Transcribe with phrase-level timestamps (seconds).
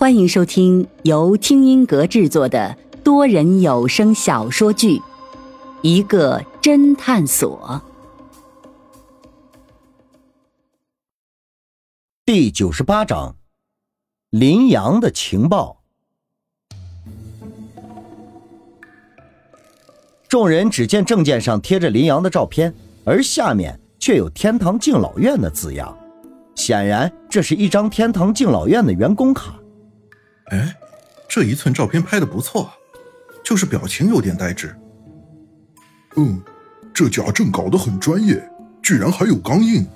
[0.00, 4.96] 欢迎收听由听音阁制作的多人有声小说剧
[5.82, 7.82] 《一个侦探所》
[12.24, 13.36] 第九十八章：
[14.30, 15.82] 林阳的情报。
[20.26, 22.74] 众人只见证件上贴着林阳的照片，
[23.04, 25.94] 而下面却有“天堂敬老院”的字样，
[26.54, 29.59] 显然这是一张天堂敬老院的员工卡。
[30.50, 30.76] 哎，
[31.28, 32.70] 这一寸照片拍的不错，
[33.42, 34.76] 就是表情有点呆滞。
[36.16, 36.42] 嗯，
[36.92, 38.42] 这假证搞得很专业，
[38.82, 39.86] 居然还有钢印。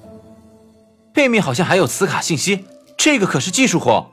[1.12, 2.64] 背面好像还有磁卡信息，
[2.96, 4.10] 这个可是技术活。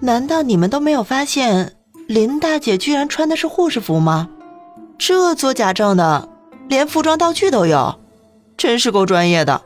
[0.00, 1.74] 难道你们都没有发现
[2.06, 4.28] 林大姐居然穿的是护士服吗？
[4.98, 6.28] 这做假证的，
[6.68, 8.00] 连服装道具都有，
[8.56, 9.62] 真是够专业的。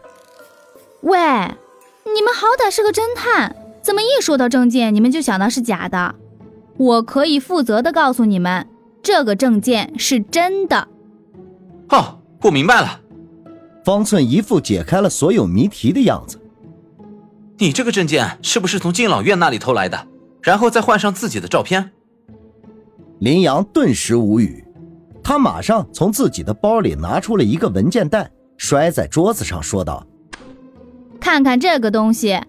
[1.00, 3.56] 喂，你们好歹是个侦探。
[3.82, 6.14] 怎么一说到证件，你们就想到是假的？
[6.78, 8.66] 我可以负责的告诉你们，
[9.02, 10.88] 这个证件是真的。
[11.90, 13.00] 哦，我明白了。
[13.84, 16.40] 方寸一副解开了所有谜题的样子。
[17.58, 20.06] 你这个证件是不是从敬老院那里偷来的？
[20.40, 21.90] 然后再换上自己的照片？
[23.18, 24.64] 林阳顿时无语，
[25.22, 30.06] 他马上从自己的包里拿出了一个文件袋，摔在桌子上，说道
[31.20, 32.40] ：“看看这个东西。”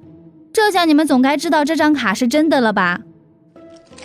[0.53, 3.01] 这下你们总该知道这张卡是真的了吧？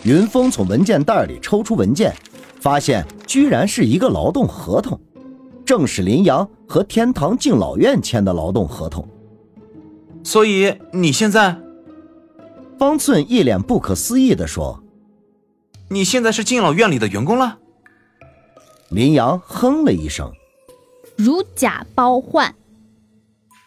[0.03, 2.15] 云峰从文件袋里抽出文件，
[2.59, 4.99] 发现居然是一个劳动合同，
[5.65, 9.07] 正是林阳和天堂敬老院签的劳动合同。
[10.25, 11.59] 所以你现在，
[12.79, 14.83] 方寸一脸不可思议地说
[15.91, 17.59] ：“你现在是敬老院里的员工了？”
[18.89, 20.33] 林阳哼了一声
[21.15, 22.55] ：“如假包换，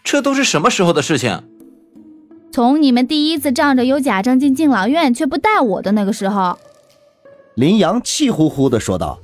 [0.03, 1.43] 这都是什么时候的事情？”
[2.52, 6.58] 从你们第一次仗着有假证进敬老院却不带我的那个时候，
[7.55, 9.19] 林阳气呼呼地说道。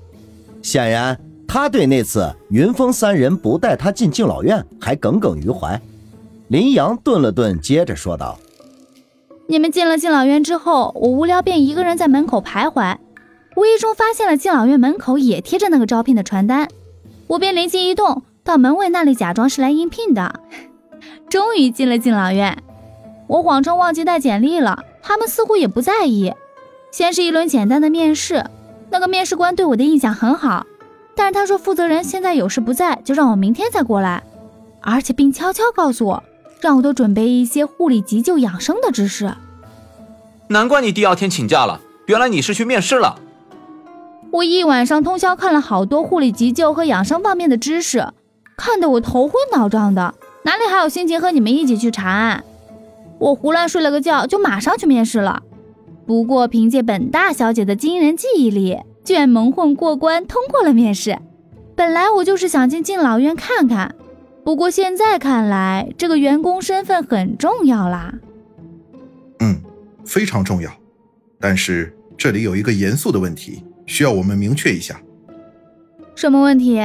[0.61, 5.79] 显然，他对那次云峰三人不带他进敬老院还耿耿于怀。
[6.47, 8.37] 林阳顿了顿，接着说道
[9.47, 12.97] ：“你们进了敬老院之后，我无聊便一个人在门口徘徊，
[13.55, 16.67] 无意中发现了敬老院门口也贴着那个招聘的传单，
[17.27, 20.39] 我便灵机一动，到门卫那里假装是来应聘的，
[21.29, 22.57] 终于进了敬老院。”
[23.27, 26.33] 我谎称忘记带简历了，他们似乎也不在意。
[26.91, 28.45] 先是一轮简单的面试，
[28.89, 30.65] 那个面试官对我的印象很好，
[31.15, 34.23] 但是他说负责人现在有事不在，就让我明天再过来，
[34.81, 36.23] 而且并悄悄告诉我，
[36.61, 39.31] 让我多准备一些护理急救养生的知识。
[40.47, 43.19] 难怪你第二天请假了，原来你是去面试了。
[44.31, 48.07] 我一晚上通宵看了好多护理急救和养生方面的知识，
[48.55, 52.43] 看得我头昏脑胀的，哪里还有心情和你们一起去查案？
[53.19, 55.43] 我胡乱睡了个觉，就马上去面试了。
[56.05, 61.17] 不过凭借本大小姐的惊人记忆力，居然蒙混过关，通过了面试。
[61.75, 63.95] 本来我就是想进敬老院看看，
[64.43, 68.13] 不过现在看来，这个员工身份很重要啦。
[69.39, 69.61] 嗯，
[70.05, 70.71] 非常重要。
[71.39, 74.99] 但是这里有一个严肃的问题，需要我们明确一下。
[76.15, 76.81] 什么问题？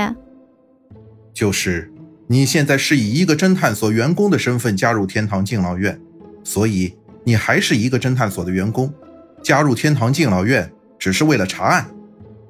[1.32, 1.90] 就是
[2.26, 5.98] 你现在是以一个侦探所员工的身份加入天堂敬老院。
[6.44, 6.94] 所以
[7.24, 8.92] 你还是一个侦探所的员工，
[9.42, 11.88] 加入天堂敬老院只是为了查案。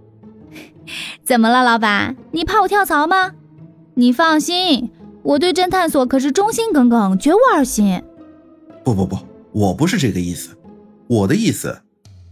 [1.24, 2.16] 怎么了，老板？
[2.32, 3.32] 你怕我跳槽吗？
[3.94, 4.90] 你放心，
[5.22, 8.02] 我对侦探所可是忠心耿耿，绝无二心。
[8.82, 9.16] 不不不，
[9.52, 10.56] 我不是这个意思。
[11.06, 11.82] 我的意思，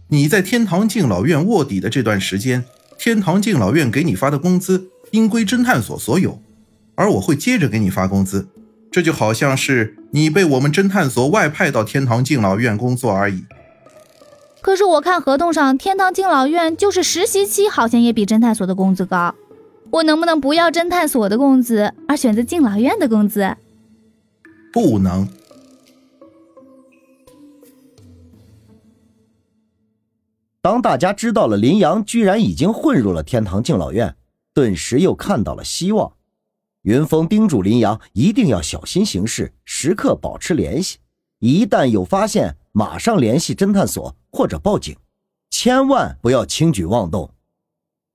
[0.09, 2.65] 你在天堂敬老院卧底的这段时间，
[2.97, 6.41] 天堂敬老院给你发的工资应归侦探所所有，
[6.95, 8.47] 而我会接着给你发工资。
[8.91, 13.45] 这就好像是你被我们侦探所外派到天堂敬老院工作而已。
[14.59, 19.33] 可是我看合同上，天堂敬老院就是实习期，好像也比侦探所的工资高。
[19.91, 23.55] 我能不能不要侦探所的工资，而选择敬老院的工资？
[24.71, 25.27] 不能。
[30.61, 34.15] 当大家知道了林阳居然已经混入了天堂敬老院，
[34.53, 36.13] 顿时又看到了希望。
[36.83, 40.97] 云峰叮嘱林阳一定要小心行事，时刻保持联系。
[41.39, 44.95] 一旦有发现，马上联系侦探所或者报警，
[45.51, 47.29] 千万不要轻举妄动。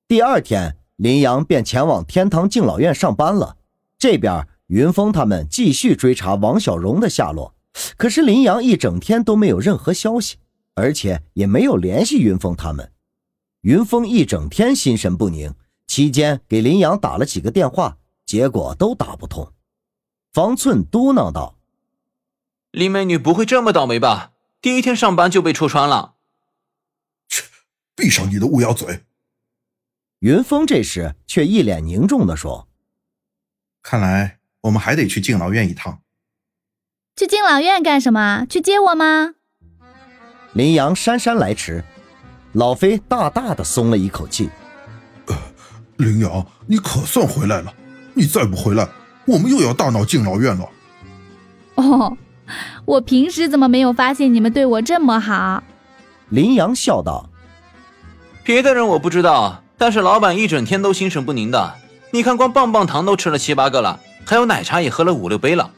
[0.08, 3.56] 第二天，林阳便前往天堂敬老院上班了。
[3.98, 7.54] 这边，云峰他们继续追查王小荣的下落。
[7.96, 10.36] 可是林阳一整天都没有任何消息，
[10.74, 12.90] 而且也没有联系云峰他们。
[13.60, 15.52] 云峰一整天心神不宁，
[15.86, 17.98] 期间给林阳打了几个电话。
[18.26, 19.52] 结果都打不通，
[20.32, 21.56] 方寸嘟囔道
[22.72, 24.32] ：“林美女不会这么倒霉吧？
[24.60, 26.16] 第一天上班就被戳穿了。
[27.28, 27.44] 切，
[27.94, 29.04] 闭上你的乌鸦嘴！
[30.18, 32.68] 云峰这时却一脸凝重的说
[33.80, 36.02] ：“看来我们还得去敬老院一趟。
[37.14, 38.44] 去敬老院干什么？
[38.50, 39.36] 去接我吗？”
[40.52, 41.84] 林阳姗姗来迟，
[42.54, 44.50] 老飞大大的松了一口气。
[45.26, 45.36] 呃，
[45.98, 47.72] 林阳，你可算回来了！
[48.16, 48.88] 你再不回来，
[49.26, 50.68] 我们又要大闹敬老院了。
[51.76, 52.16] 哦。
[52.84, 55.64] 我平时怎么没有发现你们对我这么好？
[56.28, 57.28] 林阳笑道
[58.44, 61.74] ：“别的人我不知道，但是老板一整天都心神不宁的。
[62.12, 65.68] 你看，光棒棒糖都吃了七八个了，还有奶茶也喝了五六杯了。”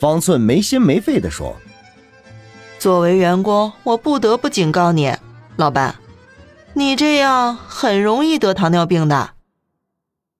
[0.00, 1.54] 方寸没心没肺的说
[2.80, 5.14] ：“作为员工，我不得不警告你，
[5.54, 5.94] 老板，
[6.74, 9.30] 你这样很容易得糖尿病的。”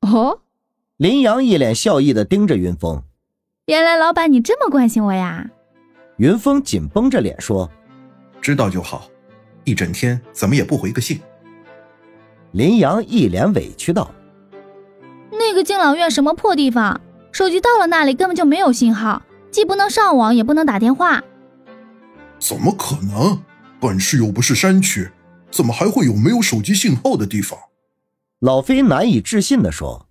[0.02, 0.40] 哦，
[1.00, 3.02] 林阳一脸笑意的盯着云峰。
[3.64, 5.48] 原来老板你这么关心我呀！
[6.18, 7.70] 云峰紧绷着脸说
[8.38, 9.08] ：“知道就好，
[9.64, 11.18] 一整天怎么也不回个信。”
[12.52, 14.10] 林阳一脸委屈道
[15.32, 17.00] ：“那个敬老院什么破地方，
[17.32, 21.24] 手机到了那里根本就没有信号，既不能上网，也不能打电话。”
[22.38, 23.42] 怎么可能？
[23.80, 25.10] 本市又不是山区，
[25.50, 27.58] 怎么还会有没有手机信号的地方？
[28.40, 30.06] 老飞难以置信的说。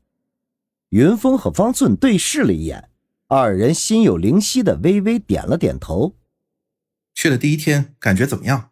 [0.89, 2.89] 云峰和方寸对视了一眼。
[3.27, 6.15] 二人心有灵犀的微微点了点头。
[7.13, 8.71] 去了第一天，感觉怎么样？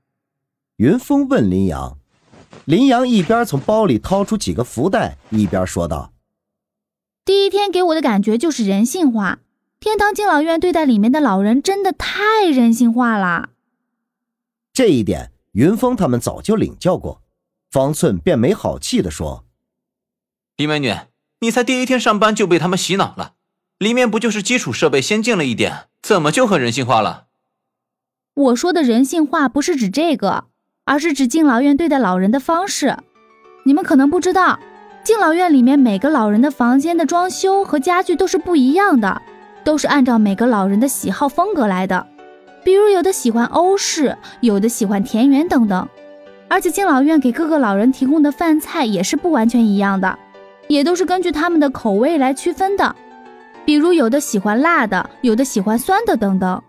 [0.78, 2.00] 云峰问林阳。
[2.66, 6.12] 林阳一边从包里掏出几个福袋，一边说道
[7.24, 9.40] ：“第一天给我的感觉就是人性化。
[9.80, 13.50] 天堂敬老院对待里面的老人真的太人性化了。
[14.74, 17.22] 这一点，云峰他们早就领教过。”
[17.70, 19.46] 方寸便没好气的说
[20.58, 20.96] ：“李美女，
[21.40, 23.34] 你才第一天上班就被他们洗脑了。”
[23.80, 27.26] 里面不就是基础设备先进了一点，怎么就很人性化了？
[28.34, 30.46] 我说的人性化不是指这个，
[30.86, 32.98] 而是指敬老院对待老人的方式。
[33.66, 34.60] 你们可能不知道，
[35.04, 39.22] 敬老院里面每个老人的房间的装修和家具都是不一样的，
[39.64, 42.08] 都是按照每个老人的喜好风格来的。
[42.64, 45.88] 比如有的喜欢欧式，有的喜欢田园等等。
[46.50, 50.18] 而且敬老院给各个老人提供的饭菜也是不完全一样的，
[50.68, 52.96] 也都是根据他们的口味来区分的。
[53.66, 56.64] 比如有的喜欢辣的，有的喜欢酸的，等等。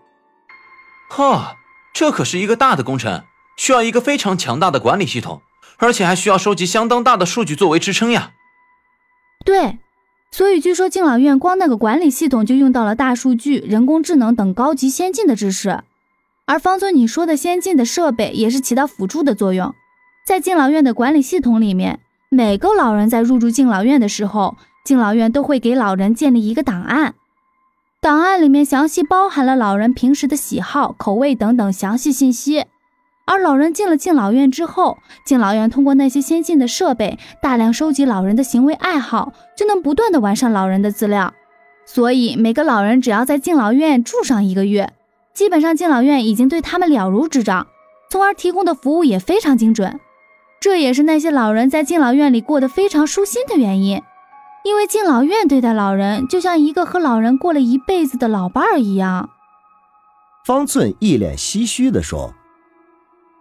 [1.11, 1.57] 哈，
[1.95, 3.23] 这可是一个大的工程，
[3.57, 5.41] 需要一个非常强大的管理系统，
[5.77, 8.33] 而且还需要收集相当大的数据作为支撑呀。
[9.45, 9.79] 对，
[10.31, 15.85] 所以据说敬老院光那个管理系统就用到了大数据、人工智能等高级先进的知识。
[16.47, 19.75] 而方尊你说的先进的设备也是起到辅助的作用，
[20.27, 24.57] 在敬老院的管理系统里面，每个老人在入住敬老院的时候。
[24.85, 27.15] 敬老院都会给老人建立一个档案，
[28.01, 32.65] 档案里面详细包含了老人平时的喜好、口味等等详细信息。
[33.27, 34.97] 而老人进了敬老院之后，
[35.27, 41.35] 敬老院通过那些先进的设备，大量收集老人的行为爱好，就能不断的完善老人的资料。
[41.85, 44.95] 所以每个老人只要在敬老院住上一个月，
[45.35, 47.67] 基本上敬老院已经对他们了如指掌，
[48.11, 50.01] 从而提供的服务也非常精准。
[50.61, 54.03] 这也是那些老人在敬老院里过得非常舒心的原因。
[54.65, 59.31] 因为敬老院对待老人，就像一个和老人过了一辈子的老伴儿一样。
[60.45, 62.35] 方寸一脸唏嘘地说：“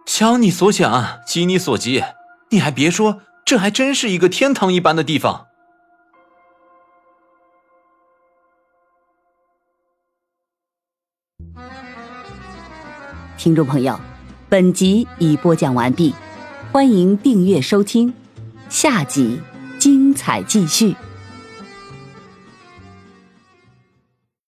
[0.06, 2.02] 想你所想，急你所急，
[2.50, 5.46] 你还别说，这还真是一个天堂一般的地方。”
[13.36, 13.98] 听众朋友，
[14.48, 16.14] 本集已播讲完毕，
[16.78, 18.14] 欢迎订阅收听，
[18.68, 19.40] 下集
[19.80, 20.94] 精彩继续。